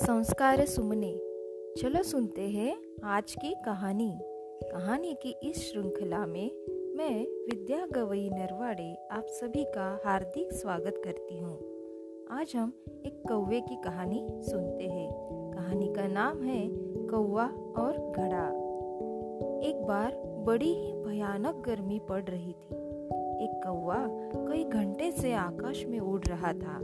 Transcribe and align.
संस्कार 0.00 0.64
सुमने। 0.66 1.12
चलो 1.82 2.02
सुनते 2.02 2.42
हैं 2.42 2.76
आज 3.04 3.34
की 3.34 3.54
कहानी। 3.66 4.18
कहानी 4.72 5.14
की 5.22 5.36
इस 5.42 5.72
श्रृंखला 5.72 6.26
में 6.26 6.50
मैं 6.96 7.24
विद्या 7.24 7.86
गवई 7.86 8.30
नरवाड़े 8.30 9.08
आप 9.10 9.26
सभी 9.26 9.64
का 9.64 10.02
हार्दिक 10.04 10.52
स्वागत 10.52 11.02
करती 11.04 11.38
हूँ। 11.38 11.58
आज 12.30 12.52
हम 12.56 12.72
एक 13.06 13.22
कौवे 13.28 13.60
की 13.60 13.76
कहानी 13.76 14.28
सुनते 14.30 14.84
हैं। 14.84 15.10
कहानी 15.56 15.92
का 15.94 16.06
नाम 16.06 16.42
है 16.42 16.68
कौवा 17.06 17.46
और 17.78 18.12
घड़ा। 18.16 18.48
एक 19.68 19.84
बार 19.88 20.22
बड़ी 20.46 20.74
ही 20.74 20.92
भयानक 20.92 21.62
गर्मी 21.66 22.00
पड़ 22.08 22.24
रही 22.24 22.52
थी। 22.52 22.76
एक 23.44 23.60
कौवा 23.66 24.06
कई 24.48 24.64
घंटे 24.64 25.12
से 25.12 25.32
आकाश 25.32 25.84
में 25.86 26.00
उड़ 26.00 26.24
रहा 26.24 26.52
था। 26.52 26.80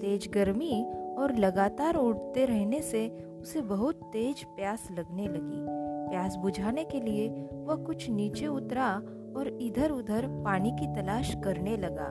तेज 0.00 0.28
गर्मी 0.34 0.84
और 1.18 1.34
लगातार 1.36 1.94
उड़ते 1.96 2.44
रहने 2.46 2.80
से 2.82 3.08
उसे 3.32 3.60
बहुत 3.64 4.00
तेज 4.12 4.44
प्यास 4.46 4.88
लगने 4.92 5.26
लगी। 5.26 5.64
प्यास 6.10 6.36
बुझाने 6.36 6.84
के 6.84 7.00
लिए 7.00 7.28
वह 7.52 7.84
कुछ 7.84 8.08
नीचे 8.10 8.46
उतरा 8.46 8.90
और 9.36 9.48
इधर 9.62 9.90
उधर 9.90 10.26
पानी 10.44 10.70
की 10.70 10.86
तलाश 10.94 11.34
करने 11.44 11.76
लगा, 11.76 12.10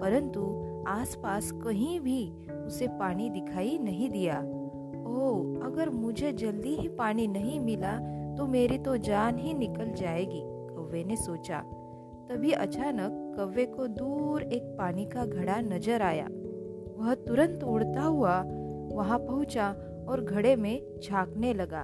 परंतु 0.00 0.42
आसपास 0.88 1.50
कहीं 1.64 1.98
भी 2.00 2.22
उसे 2.56 2.86
पानी 2.98 3.28
दिखाई 3.30 3.78
नहीं 3.78 4.08
दिया। 4.10 4.38
ओ 4.38 5.60
अगर 5.64 5.90
मुझे 5.90 6.32
जल्दी 6.34 6.74
ही 6.76 6.88
पानी 6.98 7.26
नहीं 7.28 7.58
मिला 7.60 7.92
तो 8.36 8.46
मेरी 8.46 8.78
तो 8.78 8.96
जान 8.98 9.38
ही 9.38 9.52
निकल 9.54 9.92
जाएगी, 9.92 10.40
कौवे 10.44 11.04
ने 11.04 11.16
सोचा। 11.16 11.60
तभी 12.28 12.52
अचानक 12.52 13.36
कौवे 13.36 13.64
को 13.66 13.86
दूर 13.88 14.42
एक 14.44 14.62
पानी 14.78 15.04
का 15.06 15.24
घड़ा 15.26 15.60
नज़र 15.62 16.02
आया। 16.02 16.26
वह 16.96 17.14
तुरंत 17.14 17.64
उड़ता 17.64 18.02
हुआ 18.02 18.42
वहाँ 18.92 19.18
पहुँचा 19.18 19.68
और 20.08 20.20
घड़े 20.20 20.56
में 20.56 21.00
झांकने 21.00 21.54
लगा। 21.54 21.82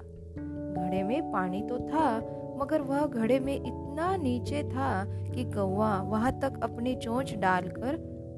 घड़े 0.76 1.02
में 1.02 1.32
पानी 1.32 1.62
तो 1.62 1.78
था, 1.78 2.16
मगर 2.60 2.82
वह 2.82 3.06
घड़े 3.06 3.40
में 3.40 3.54
इतना 3.56 4.16
नीचे 4.16 4.62
था 4.62 5.04
कि 5.30 5.44
कौवा 5.44 6.02
वहाँ 6.02 6.40
तक 6.40 6.60
अपनी 6.62 6.94
चोंच 6.96 7.34
डालकर 7.34 7.96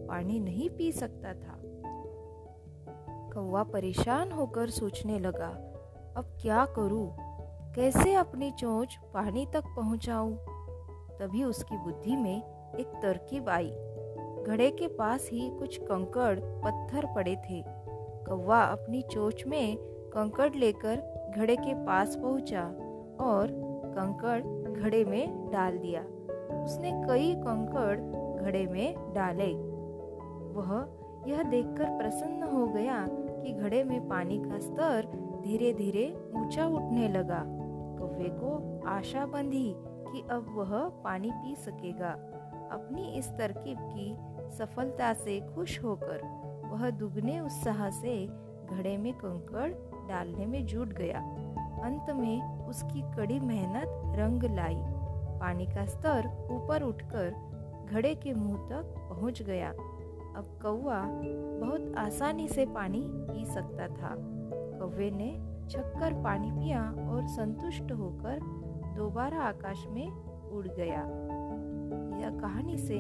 पानी 0.09 0.39
नहीं 0.41 0.71
पी 0.71 0.93
सकता 0.93 1.33
था। 1.33 1.59
कौवा 3.35 3.63
परेशान 3.63 4.33
होकर 4.33 4.71
सोचने 4.71 5.19
लगा, 5.19 5.49
अब 6.17 6.39
क्या 6.43 6.65
करूँ? 6.65 7.17
कैसे 7.75 8.15
अपनी 8.15 8.51
चोंच 8.51 8.99
पानी 9.15 9.47
तक 9.47 9.65
पहुंचाऊं? 9.77 10.35
तभी 11.19 11.45
उसकी 11.45 11.77
बुद्धि 11.77 12.17
में 12.17 12.37
एक 12.81 12.87
तरकीब 13.03 13.49
आई। 13.49 13.71
घड़े 14.47 14.71
के 14.71 14.87
पास 14.87 15.29
ही 15.33 15.51
कुछ 15.59 15.77
कंकड़ 15.79 16.41
पत्थर 16.41 17.07
पड़े 17.15 17.37
थे। 17.37 17.65
कौवा 18.27 18.61
अपनी 18.61 19.03
चोच 19.03 19.45
में 19.47 19.77
कंकड़ 20.15 20.55
लेकर 20.55 21.03
घड़े 21.37 21.57
के 21.57 21.75
पास 21.75 22.17
पहुँचा 22.17 22.63
और 23.21 23.47
कंकड़ 23.99 24.73
घड़े 24.73 25.05
में 25.05 25.51
डाल 25.53 25.79
दिया। 25.79 26.01
उसने 26.65 26.93
कई 27.09 27.35
कंकड़ 27.35 27.99
घड़े 28.45 28.67
में 28.67 29.15
डाले। 29.15 29.53
वह 30.53 30.73
यह 31.27 31.43
देखकर 31.43 31.85
प्रसन्न 31.85 32.43
हो 32.43 32.67
गया 32.67 33.07
कि 33.11 33.53
घड़े 33.53 33.85
में 33.85 34.09
पानी 34.09 34.39
का 34.39 34.59
स्तर 34.59 35.07
धीरे 35.45 35.73
धीरे 35.73 36.31
ऊँचा 36.37 36.67
उठने 36.67 37.09
लगा। 37.09 37.45
कौवे 37.99 38.29
को 38.29 38.81
आशा 38.89 39.27
बंधी 39.27 39.75
कि 39.77 40.25
अब 40.31 40.47
वह 40.55 40.89
पानी 41.05 41.31
पी 41.31 41.55
सकेगा। 41.57 42.11
अपनी 42.73 43.19
इस 43.19 43.29
तरकीब 43.29 43.79
की 43.81 44.17
सफलता 44.59 45.13
से 45.15 45.41
खुश 45.55 45.83
होकर 45.85 46.21
वह 46.73 46.91
दुगने 46.91 47.41
उत्साह 47.41 47.91
से 47.91 48.27
घड़े 48.71 48.97
में 48.97 49.13
कंकड़ 49.15 49.71
डालने 50.09 50.47
में 50.47 50.67
जुट 50.67 50.89
गया। 50.89 51.19
अंत 51.85 52.11
में 52.11 52.67
उसकी 52.67 53.03
कड़ी 53.17 53.41
मेहनत 53.41 54.19
रंग 54.19 54.43
लाई। 54.43 54.77
पानी 55.41 55.67
का 55.67 55.87
स्तर 55.87 56.27
ऊपर 56.51 56.83
उठकर 56.83 57.35
घड़े 57.91 58.15
के 58.15 58.35
मुँह 58.35 58.69
तक 58.69 58.95
पहुँच 59.11 59.43
गया। 59.43 59.71
अब 60.37 60.59
कौवा 60.63 61.01
बहुत 61.61 61.95
आसानी 61.97 62.49
से 62.49 62.67
पानी 62.67 63.03
पी 63.09 63.45
सकता 63.45 63.89
था। 63.89 64.15
कौवे 64.79 65.11
ने 65.11 65.31
छक्कर 65.69 66.13
पानी 66.23 66.51
पिया 66.51 66.83
और 67.11 67.27
संतुष्ट 67.27 67.93
होकर 67.93 68.39
दोबारा 68.97 69.39
आकाश 69.39 69.87
में 69.89 70.09
उड़ 70.51 70.67
गया। 70.69 71.01
यह 72.21 72.39
कहानी 72.41 72.79
से 72.79 72.99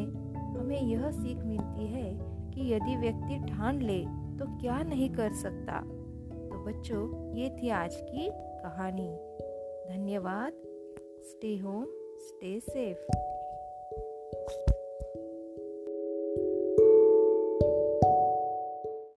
हमें 0.63 0.81
यह 0.81 1.11
सीख 1.11 1.39
मिलती 1.39 1.87
है 1.87 2.19
कि 2.51 2.73
यदि 2.73 2.97
व्यक्ति 2.97 3.53
ठान 3.53 3.83
ले 3.83 3.99
तो 4.39 4.61
क्या 4.61 4.83
नहीं 4.83 5.11
कर 5.11 5.33
सकता? 5.33 5.81
तो 6.49 6.65
बच्चों, 6.65 7.35
ये 7.35 7.51
थी 7.51 7.69
आज 7.69 7.97
की 7.97 8.31
कहानी। 8.35 9.17
धन्यवाद। 9.95 10.53
Stay 11.23 11.57
home 11.57 11.87
stay 12.19 12.61
safe 12.61 13.13